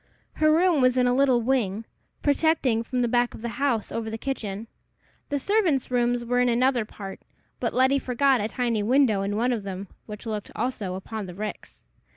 Her 0.37 0.51
room 0.51 0.81
was 0.81 0.97
in 0.97 1.05
a 1.05 1.13
little 1.13 1.43
wing, 1.43 1.85
projecting 2.23 2.81
from 2.81 3.03
the 3.03 3.07
back 3.07 3.35
of 3.35 3.43
the 3.43 3.49
house, 3.61 3.91
over 3.91 4.09
the 4.09 4.17
kitchen. 4.17 4.65
The 5.29 5.37
servants' 5.37 5.91
rooms 5.91 6.25
were 6.25 6.39
in 6.39 6.49
another 6.49 6.85
part, 6.85 7.19
but 7.59 7.71
Letty 7.71 7.99
forgot 7.99 8.41
a 8.41 8.47
tiny 8.47 8.81
window 8.81 9.21
in 9.21 9.35
one 9.37 9.53
of 9.53 9.61
them, 9.61 9.89
which 10.07 10.25
looked 10.25 10.49
also 10.55 10.95
upon 10.95 11.27
the 11.27 11.35
ricks. 11.35 11.85